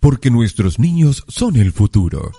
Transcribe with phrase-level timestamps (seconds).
[0.00, 2.32] Porque nuestros niños son el futuro.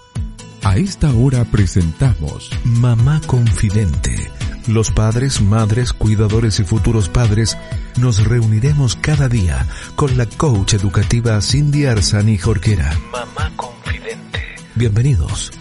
[0.63, 4.31] A esta hora presentamos Mamá Confidente.
[4.67, 7.57] Los padres, madres, cuidadores y futuros padres
[7.99, 9.65] nos reuniremos cada día
[9.95, 12.98] con la coach educativa Cindy Arzani Jorquera.
[13.11, 14.41] Mamá Confidente.
[14.76, 15.51] Bienvenidos.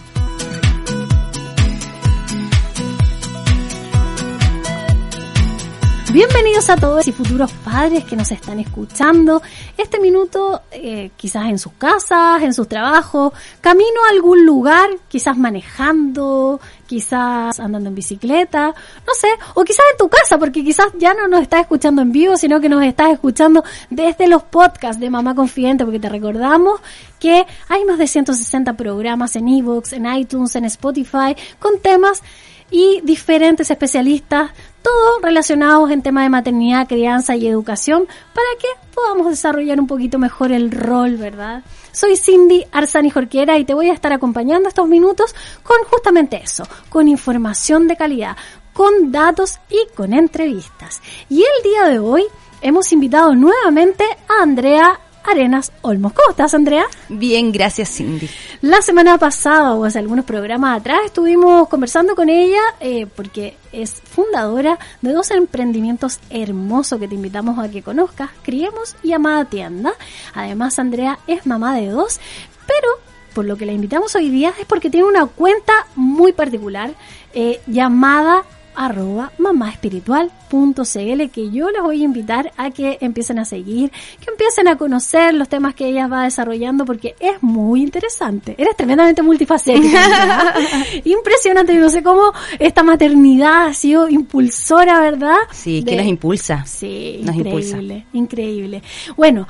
[6.11, 9.43] Bienvenidos a todos y futuros padres que nos están escuchando.
[9.77, 15.37] Este minuto, eh, quizás en sus casas, en sus trabajos, camino a algún lugar, quizás
[15.37, 21.13] manejando, quizás andando en bicicleta, no sé, o quizás en tu casa, porque quizás ya
[21.13, 25.11] no nos estás escuchando en vivo, sino que nos estás escuchando desde los podcasts de
[25.11, 26.81] Mamá Confidente, porque te recordamos
[27.19, 32.23] que hay más de 160 programas en ebooks, en iTunes, en Spotify, con temas
[32.71, 39.29] y diferentes especialistas, todos relacionados en temas de maternidad, crianza y educación, para que podamos
[39.29, 41.63] desarrollar un poquito mejor el rol, ¿verdad?
[41.91, 46.63] Soy Cindy Arzani Jorquera y te voy a estar acompañando estos minutos con justamente eso,
[46.89, 48.37] con información de calidad,
[48.73, 51.01] con datos y con entrevistas.
[51.29, 52.23] Y el día de hoy
[52.61, 56.13] hemos invitado nuevamente a Andrea Arenas Olmos.
[56.13, 56.85] ¿Cómo estás, Andrea?
[57.09, 58.29] Bien, gracias, Cindy.
[58.61, 63.91] La semana pasada, o hace algunos programas atrás, estuvimos conversando con ella eh, porque es
[63.91, 69.93] fundadora de dos emprendimientos hermosos que te invitamos a que conozcas, Criemos y Amada Tienda.
[70.33, 72.19] Además, Andrea es mamá de dos,
[72.65, 72.89] pero
[73.33, 76.91] por lo que la invitamos hoy día es porque tiene una cuenta muy particular
[77.33, 78.43] eh, llamada
[78.79, 83.91] arroba mamaespiritual.cl que yo les voy a invitar a que empiecen a seguir,
[84.21, 88.55] que empiecen a conocer los temas que ella va desarrollando porque es muy interesante.
[88.57, 90.55] Eres tremendamente multifacética.
[91.03, 91.73] Impresionante.
[91.73, 95.37] no sé cómo esta maternidad ha sido impulsora, ¿verdad?
[95.51, 96.65] Sí, que nos impulsa.
[96.65, 98.81] Sí, nos increíble, increíble.
[99.17, 99.45] Bueno,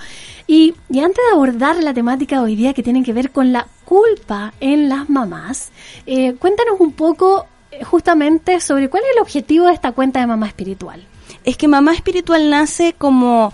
[0.48, 3.54] y, y antes de abordar la temática de hoy día que tiene que ver con
[3.54, 5.70] la culpa en las mamás,
[6.08, 7.46] eh, cuéntanos un poco
[7.84, 11.06] justamente sobre cuál es el objetivo de esta cuenta de Mamá Espiritual.
[11.44, 13.54] Es que Mamá Espiritual nace como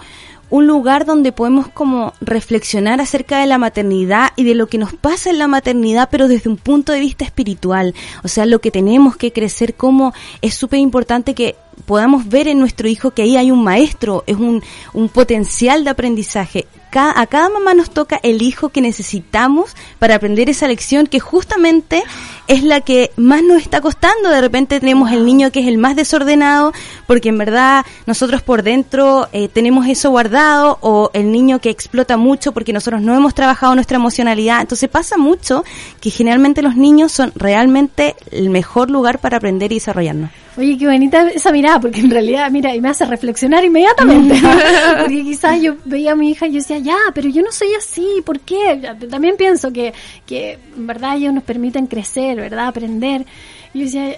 [0.50, 4.94] un lugar donde podemos como reflexionar acerca de la maternidad y de lo que nos
[4.94, 7.96] pasa en la maternidad, pero desde un punto de vista espiritual.
[8.24, 11.56] O sea, lo que tenemos que crecer, como es súper importante que
[11.86, 15.90] podamos ver en nuestro hijo que ahí hay un maestro, es un, un potencial de
[15.90, 21.20] aprendizaje a cada mamá nos toca el hijo que necesitamos para aprender esa lección que
[21.20, 22.04] justamente
[22.48, 24.30] es la que más nos está costando.
[24.30, 26.74] De repente tenemos el niño que es el más desordenado
[27.08, 32.18] porque en verdad nosotros por dentro eh, tenemos eso guardado o el niño que explota
[32.18, 34.62] mucho porque nosotros no hemos trabajado nuestra emocionalidad.
[34.62, 35.64] Entonces pasa mucho
[36.00, 40.45] que generalmente los niños son realmente el mejor lugar para aprender y desarrollarnos.
[40.58, 44.36] Oye, qué bonita esa mirada, porque en realidad, mira, y me hace reflexionar inmediatamente.
[45.00, 47.74] porque quizás yo veía a mi hija y yo decía, ya, pero yo no soy
[47.78, 48.96] así, ¿por qué?
[49.10, 49.94] También pienso que,
[50.26, 52.68] que en verdad ellos nos permiten crecer, ¿verdad?
[52.68, 53.26] Aprender.
[53.74, 54.18] Y yo decía,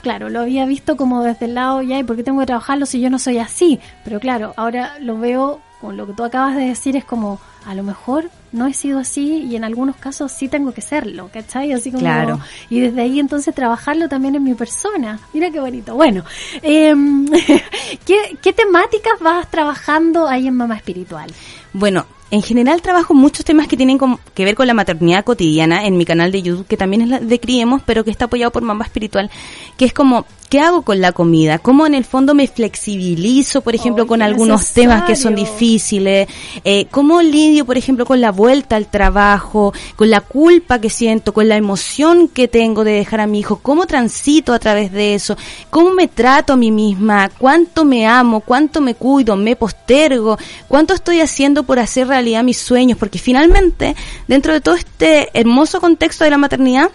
[0.00, 2.86] claro, lo había visto como desde el lado, ya, ¿y por qué tengo que trabajarlo
[2.86, 3.78] si yo no soy así?
[4.04, 7.74] Pero claro, ahora lo veo con lo que tú acabas de decir, es como, a
[7.74, 11.72] lo mejor no he sido así y en algunos casos sí tengo que serlo, ¿cachai?
[11.72, 12.40] Así como, claro.
[12.70, 15.18] Y desde ahí entonces trabajarlo también en mi persona.
[15.32, 15.94] Mira qué bonito.
[15.94, 16.24] Bueno,
[16.62, 16.94] eh,
[18.06, 21.32] ¿qué, ¿qué temáticas vas trabajando ahí en Mamá Espiritual?
[21.72, 23.98] Bueno, en general trabajo muchos temas que tienen
[24.34, 27.20] que ver con la maternidad cotidiana en mi canal de YouTube, que también es la
[27.20, 29.30] de Criemos, pero que está apoyado por Mamá Espiritual,
[29.76, 31.58] que es como, ¿qué hago con la comida?
[31.58, 36.28] ¿Cómo en el fondo me flexibilizo, por ejemplo, con algunos temas que son difíciles?
[36.64, 41.32] Eh, ¿Cómo lidio, por ejemplo, con la vuelta al trabajo, con la culpa que siento,
[41.34, 43.58] con la emoción que tengo de dejar a mi hijo?
[43.62, 45.36] ¿Cómo transito a través de eso?
[45.70, 47.30] ¿Cómo me trato a mí misma?
[47.36, 48.40] ¿Cuánto me amo?
[48.40, 49.36] ¿Cuánto me cuido?
[49.36, 50.38] ¿Me postergo?
[50.68, 53.96] ¿Cuánto estoy haciendo por hacer realidad mis sueños, porque finalmente,
[54.28, 56.90] dentro de todo este hermoso contexto de la maternidad,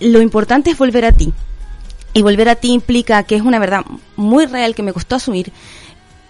[0.00, 1.32] lo importante es volver a ti.
[2.12, 3.84] Y volver a ti implica que es una verdad
[4.16, 5.52] muy real que me costó asumir,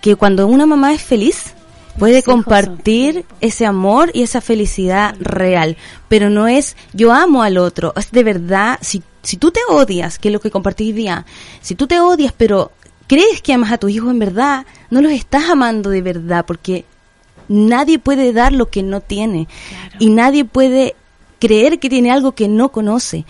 [0.01, 1.55] que cuando una mamá es feliz,
[1.99, 5.77] puede compartir ese amor y esa felicidad real,
[6.09, 10.19] pero no es yo amo al otro, es de verdad, si, si tú te odias,
[10.19, 11.27] que es lo que compartí hoy día,
[11.61, 12.73] si tú te odias pero
[13.07, 16.85] crees que amas a tu hijo en verdad, no los estás amando de verdad, porque
[17.49, 19.49] nadie puede dar lo que no tiene
[19.99, 20.95] y nadie puede
[21.41, 23.25] creer que tiene algo que no conoce.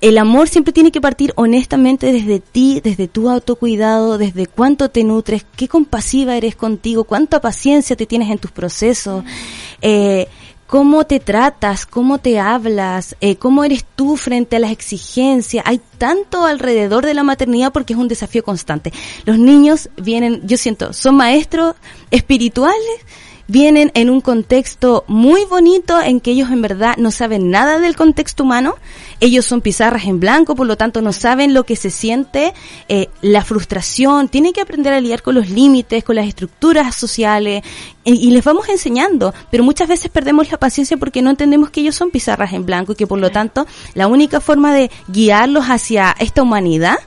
[0.00, 5.04] El amor siempre tiene que partir honestamente desde ti, desde tu autocuidado, desde cuánto te
[5.04, 9.24] nutres, qué compasiva eres contigo, cuánta paciencia te tienes en tus procesos.
[9.82, 10.28] Eh,
[10.68, 15.64] cómo te tratas, cómo te hablas, eh, cómo eres tú frente a las exigencias.
[15.66, 18.92] Hay tanto alrededor de la maternidad porque es un desafío constante.
[19.24, 21.74] Los niños vienen, yo siento, son maestros
[22.10, 23.00] espirituales
[23.48, 27.96] vienen en un contexto muy bonito en que ellos en verdad no saben nada del
[27.96, 28.76] contexto humano,
[29.20, 32.52] ellos son pizarras en blanco, por lo tanto no saben lo que se siente,
[32.88, 37.64] eh, la frustración, tienen que aprender a lidiar con los límites, con las estructuras sociales
[38.04, 41.80] y, y les vamos enseñando, pero muchas veces perdemos la paciencia porque no entendemos que
[41.80, 45.64] ellos son pizarras en blanco y que por lo tanto la única forma de guiarlos
[45.64, 46.98] hacia esta humanidad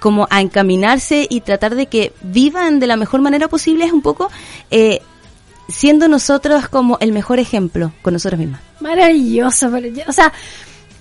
[0.00, 4.02] como a encaminarse y tratar de que vivan de la mejor manera posible es un
[4.02, 4.30] poco
[4.70, 5.00] eh,
[5.68, 8.60] siendo nosotros como el mejor ejemplo con nosotros mismos.
[8.80, 10.10] Maravilloso, maravilloso.
[10.10, 10.32] o sea,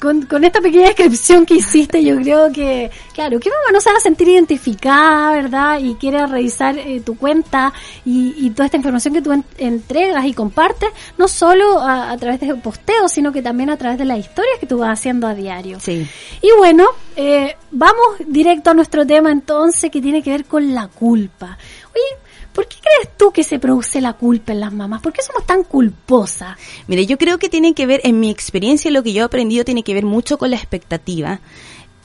[0.03, 3.89] con, con, esta pequeña descripción que hiciste, yo creo que, claro, que mamá no se
[3.89, 5.79] va a sentir identificada, ¿verdad?
[5.79, 7.71] Y quiere revisar eh, tu cuenta
[8.03, 12.17] y, y, toda esta información que tú en, entregas y compartes, no solo a, a,
[12.17, 15.25] través de posteos, sino que también a través de las historias que tú vas haciendo
[15.25, 15.79] a diario.
[15.79, 16.05] Sí.
[16.41, 20.89] Y bueno, eh, vamos directo a nuestro tema entonces, que tiene que ver con la
[20.89, 21.57] culpa.
[21.93, 22.19] Oye,
[22.53, 25.01] ¿Por qué crees tú que se produce la culpa en las mamás?
[25.01, 26.57] ¿Por qué somos tan culposas?
[26.87, 29.65] Mire, yo creo que tiene que ver, en mi experiencia, lo que yo he aprendido
[29.65, 31.41] tiene que ver mucho con la expectativa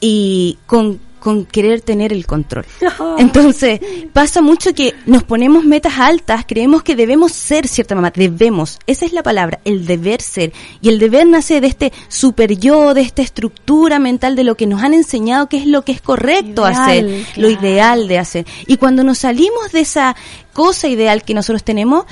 [0.00, 2.64] y con con querer tener el control.
[3.18, 3.80] Entonces,
[4.12, 9.04] pasa mucho que nos ponemos metas altas, creemos que debemos ser cierta mamá, debemos, esa
[9.04, 10.52] es la palabra, el deber ser.
[10.80, 14.66] Y el deber nace de este super yo, de esta estructura mental de lo que
[14.66, 17.24] nos han enseñado que es lo que es correcto ideal, hacer, claro.
[17.36, 18.46] lo ideal de hacer.
[18.66, 20.16] Y cuando nos salimos de esa
[20.52, 22.06] cosa ideal que nosotros tenemos,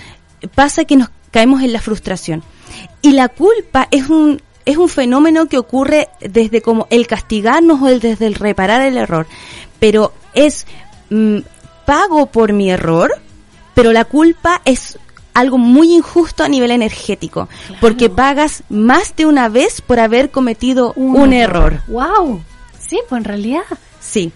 [0.55, 2.43] pasa que nos caemos en la frustración.
[3.03, 7.89] Y la culpa es un es un fenómeno que ocurre desde como el castigarnos o
[7.89, 9.27] el, desde el reparar el error,
[9.79, 10.67] pero es
[11.09, 11.39] mm,
[11.87, 13.13] pago por mi error,
[13.75, 14.99] pero la culpa es
[15.33, 17.81] algo muy injusto a nivel energético, claro.
[17.81, 21.83] porque pagas más de una vez por haber cometido un, un error.
[21.87, 22.43] Wow.
[22.89, 23.63] Sí, pues en realidad.
[24.01, 24.33] Sí.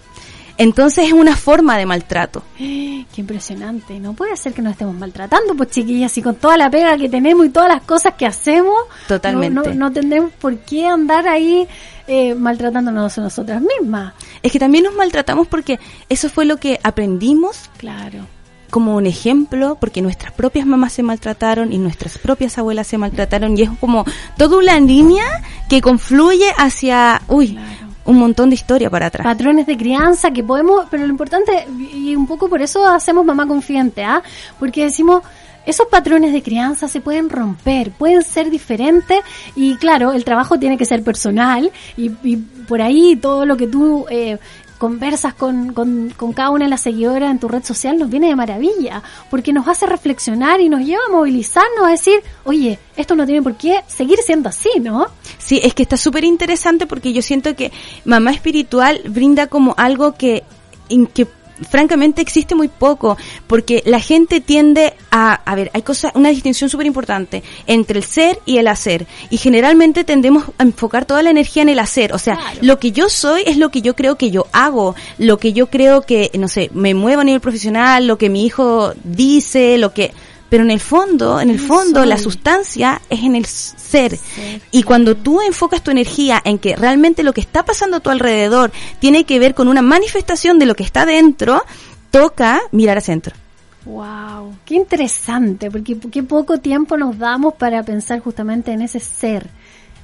[0.61, 2.43] Entonces es una forma de maltrato.
[2.59, 3.99] Qué impresionante.
[3.99, 7.09] No puede ser que nos estemos maltratando, pues chiquillas, y con toda la pega que
[7.09, 8.77] tenemos y todas las cosas que hacemos.
[9.09, 9.55] Totalmente.
[9.55, 11.67] No, no, no tenemos por qué andar ahí
[12.07, 14.13] eh, maltratándonos a nosotras mismas.
[14.43, 15.81] Es que también nos maltratamos porque
[16.11, 17.71] eso fue lo que aprendimos.
[17.79, 18.27] Claro
[18.69, 23.59] como un ejemplo, porque nuestras propias mamás se maltrataron y nuestras propias abuelas se maltrataron
[23.59, 24.05] y es como
[24.37, 25.25] toda una línea
[25.69, 29.25] que confluye hacia, uy, claro un montón de historia para atrás.
[29.25, 33.47] Patrones de crianza que podemos, pero lo importante, y un poco por eso hacemos mamá
[33.47, 34.23] confiante, ¿ah?
[34.59, 35.23] Porque decimos,
[35.65, 39.21] esos patrones de crianza se pueden romper, pueden ser diferentes
[39.55, 43.67] y claro, el trabajo tiene que ser personal y, y por ahí todo lo que
[43.67, 44.39] tú eh,
[44.81, 48.29] conversas con, con, con, cada una de las seguidoras en tu red social nos viene
[48.29, 53.15] de maravilla, porque nos hace reflexionar y nos lleva a movilizarnos a decir, oye, esto
[53.15, 55.09] no tiene por qué seguir siendo así, ¿no?
[55.37, 57.73] Sí, es que está súper interesante porque yo siento que
[58.07, 60.45] mamá espiritual brinda como algo que,
[60.89, 61.27] en que
[61.69, 63.17] francamente existe muy poco,
[63.47, 68.05] porque la gente tiende a, a ver, hay cosas, una distinción súper importante entre el
[68.05, 72.13] ser y el hacer, y generalmente tendemos a enfocar toda la energía en el hacer,
[72.13, 72.59] o sea, claro.
[72.63, 75.69] lo que yo soy es lo que yo creo que yo hago, lo que yo
[75.69, 79.93] creo que, no sé, me muevo a nivel profesional, lo que mi hijo dice, lo
[79.93, 80.13] que,
[80.51, 84.17] pero en el fondo, en el fondo, la sustancia es en el ser.
[84.17, 88.01] ser y cuando tú enfocas tu energía en que realmente lo que está pasando a
[88.01, 91.63] tu alrededor tiene que ver con una manifestación de lo que está dentro,
[92.11, 93.35] toca mirar al centro.
[93.85, 99.49] Wow, qué interesante, porque qué poco tiempo nos damos para pensar justamente en ese ser,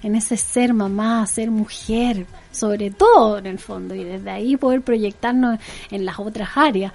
[0.03, 4.81] en ese ser mamá, ser mujer, sobre todo en el fondo, y desde ahí poder
[4.81, 5.59] proyectarnos
[5.91, 6.93] en las otras áreas.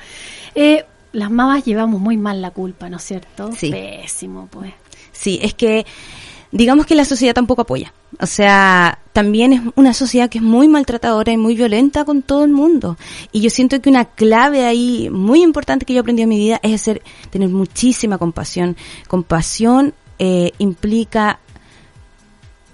[0.55, 3.51] Eh, las mamás llevamos muy mal la culpa, ¿no es cierto?
[3.53, 3.72] Sí.
[3.72, 4.74] Pésimo, pues.
[5.12, 5.86] Sí, es que
[6.51, 7.94] digamos que la sociedad tampoco apoya.
[8.20, 12.44] O sea, también es una sociedad que es muy maltratadora y muy violenta con todo
[12.44, 12.98] el mundo.
[13.32, 16.60] Y yo siento que una clave ahí muy importante que yo aprendí en mi vida
[16.63, 18.75] es ser, tener muchísima compasión.
[19.08, 21.39] Compasión eh, implica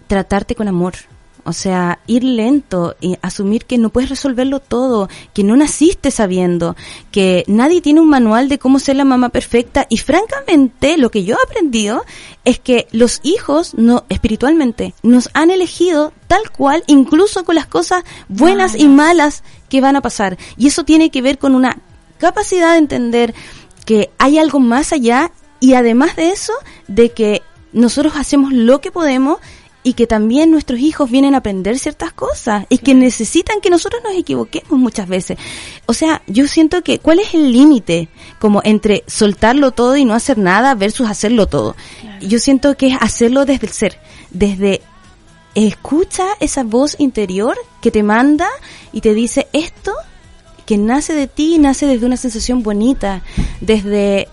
[0.08, 0.96] tratarte con amor.
[1.48, 6.76] O sea, ir lento y asumir que no puedes resolverlo todo, que no naciste sabiendo,
[7.10, 11.24] que nadie tiene un manual de cómo ser la mamá perfecta y francamente lo que
[11.24, 12.04] yo he aprendido
[12.44, 18.04] es que los hijos no espiritualmente nos han elegido tal cual incluso con las cosas
[18.28, 20.38] buenas y malas que van a pasar.
[20.58, 21.78] Y eso tiene que ver con una
[22.18, 23.34] capacidad de entender
[23.86, 26.52] que hay algo más allá y además de eso,
[26.90, 29.38] de que nosotros hacemos lo que podemos
[29.84, 34.02] y que también nuestros hijos vienen a aprender ciertas cosas y que necesitan que nosotros
[34.04, 35.38] nos equivoquemos muchas veces.
[35.86, 40.14] O sea, yo siento que ¿cuál es el límite como entre soltarlo todo y no
[40.14, 41.76] hacer nada versus hacerlo todo?
[42.22, 44.00] Yo siento que es hacerlo desde el ser,
[44.32, 44.82] desde
[45.56, 48.48] escucha esa voz interior que te manda
[48.92, 49.94] y te dice esto
[50.66, 53.24] que nace de ti, nace desde una sensación bonita,
[53.62, 54.28] desde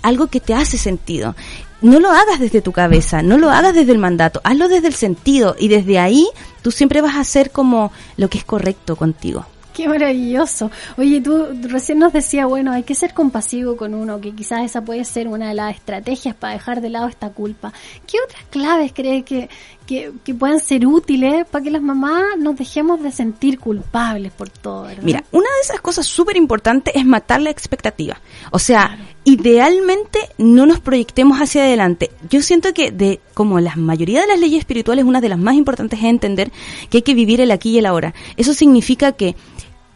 [0.00, 1.34] algo que te hace sentido
[1.80, 4.94] no lo hagas desde tu cabeza, no lo hagas desde el mandato, hazlo desde el
[4.94, 6.28] sentido y desde ahí
[6.62, 9.46] tú siempre vas a hacer como lo que es correcto contigo.
[9.78, 10.72] Qué maravilloso.
[10.96, 14.84] Oye, tú recién nos decías, bueno, hay que ser compasivo con uno, que quizás esa
[14.84, 17.72] puede ser una de las estrategias para dejar de lado esta culpa.
[18.04, 19.48] ¿Qué otras claves crees que,
[19.86, 24.82] que, puedan ser útiles para que las mamás nos dejemos de sentir culpables por todo?
[24.82, 25.04] ¿verdad?
[25.04, 28.20] Mira, una de esas cosas súper importantes es matar la expectativa.
[28.50, 32.10] O sea, idealmente no nos proyectemos hacia adelante.
[32.30, 35.54] Yo siento que de como la mayoría de las leyes espirituales, una de las más
[35.54, 36.50] importantes es entender
[36.90, 38.12] que hay que vivir el aquí y el ahora.
[38.36, 39.36] Eso significa que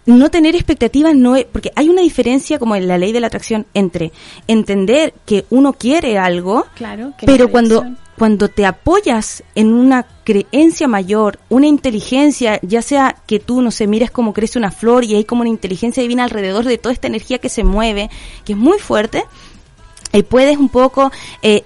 [0.07, 3.29] no tener expectativas no es, porque hay una diferencia como en la ley de la
[3.29, 4.13] atracción entre
[4.49, 7.85] entender que uno quiere algo, claro, pero cuando
[8.23, 13.87] cuando te apoyas en una creencia mayor, una inteligencia, ya sea que tú, no sé,
[13.87, 17.09] mires cómo crece una flor y hay como una inteligencia divina alrededor de toda esta
[17.09, 18.11] energía que se mueve,
[18.45, 19.25] que es muy fuerte,
[20.13, 21.11] y puedes un poco
[21.43, 21.65] eh,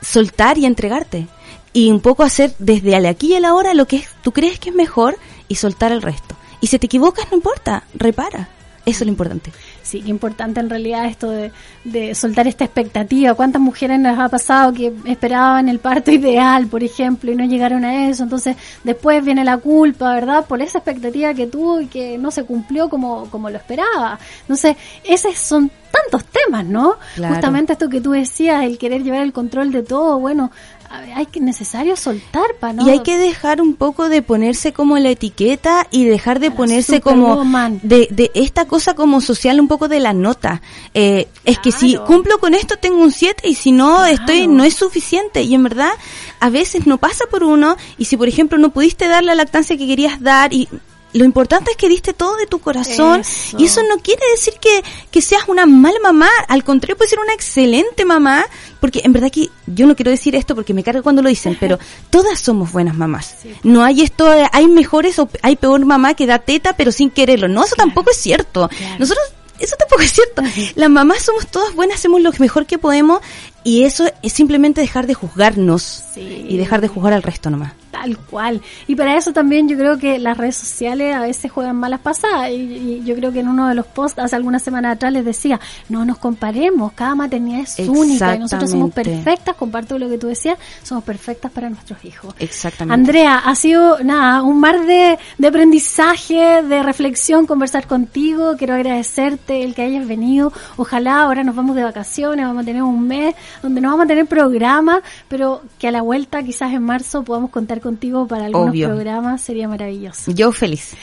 [0.00, 1.28] soltar y entregarte.
[1.72, 4.70] Y un poco hacer desde el aquí y el ahora lo que tú crees que
[4.70, 5.16] es mejor
[5.48, 6.34] y soltar el resto.
[6.64, 8.48] Y si te equivocas, no importa, repara.
[8.86, 9.52] Eso es lo importante.
[9.82, 13.34] Sí, qué importante en realidad esto de, soltar esta expectativa.
[13.34, 17.84] ¿Cuántas mujeres nos ha pasado que esperaban el parto ideal, por ejemplo, y no llegaron
[17.84, 18.22] a eso?
[18.22, 20.46] Entonces, después viene la culpa, ¿verdad?
[20.46, 24.18] Por esa expectativa que tuvo y que no se cumplió como, como lo esperaba.
[24.40, 26.96] Entonces, esos son tantos temas, ¿no?
[27.16, 30.50] Justamente esto que tú decías, el querer llevar el control de todo, bueno,
[30.90, 34.98] hay que necesario soltar para no y hay que dejar un poco de ponerse como
[34.98, 37.42] la etiqueta y dejar de ponerse como
[37.82, 40.62] de, de, esta cosa como social un poco de la nota.
[40.94, 44.64] Eh, es que si cumplo con esto tengo un 7 y si no estoy no
[44.64, 45.42] es suficiente.
[45.42, 45.92] Y en verdad
[46.40, 49.76] a veces no pasa por uno y si por ejemplo no pudiste dar la lactancia
[49.76, 50.68] que querías dar y
[51.14, 53.22] lo importante es que diste todo de tu corazón
[53.56, 57.20] y eso no quiere decir que, que seas una mala mamá, al contrario puede ser
[57.20, 58.44] una excelente mamá,
[58.80, 61.56] porque en verdad que yo no quiero decir esto porque me carga cuando lo dicen,
[61.58, 61.78] pero
[62.10, 63.36] todas somos buenas mamás.
[63.62, 67.46] No hay esto, hay mejores o hay peor mamá que da teta pero sin quererlo.
[67.46, 68.68] No, eso tampoco es cierto.
[68.98, 69.24] Nosotros
[69.60, 70.42] eso tampoco es cierto.
[70.74, 73.20] Las mamás somos todas buenas, hacemos lo mejor que podemos
[73.62, 77.72] y eso es simplemente dejar de juzgarnos y dejar de juzgar al resto nomás.
[77.94, 78.60] Tal cual.
[78.88, 82.50] Y para eso también yo creo que las redes sociales a veces juegan malas pasadas.
[82.50, 85.60] Y, yo creo que en uno de los posts hace algunas semanas atrás les decía,
[85.88, 90.26] no nos comparemos, cada maternidad es única y nosotros somos perfectas, comparto lo que tú
[90.26, 92.34] decías, somos perfectas para nuestros hijos.
[92.40, 92.94] Exactamente.
[92.94, 98.56] Andrea, ha sido nada, un mar de, de aprendizaje, de reflexión, conversar contigo.
[98.58, 100.52] Quiero agradecerte el que hayas venido.
[100.76, 104.08] Ojalá ahora nos vamos de vacaciones, vamos a tener un mes donde no vamos a
[104.08, 108.74] tener programa, pero que a la vuelta quizás en marzo podamos contar contigo para algunos
[108.74, 110.32] programas, sería maravilloso.
[110.32, 110.96] Yo feliz.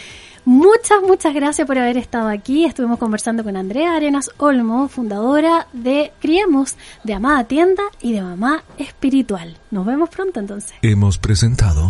[0.44, 2.66] Muchas, muchas gracias por haber estado aquí.
[2.66, 8.64] Estuvimos conversando con Andrea Arenas Olmo, fundadora de Criemos, de Amada Tienda y de Mamá
[8.80, 9.56] Espiritual.
[9.70, 10.74] Nos vemos pronto entonces.
[10.82, 11.88] Hemos presentado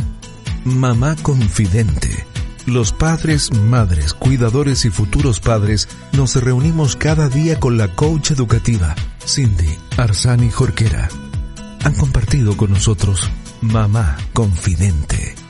[0.66, 2.10] Mamá Confidente.
[2.68, 8.94] Los padres, madres, cuidadores y futuros padres nos reunimos cada día con la coach educativa,
[9.26, 11.08] Cindy Arsani Jorquera.
[11.84, 15.41] Han compartido con nosotros Mamá Confidente.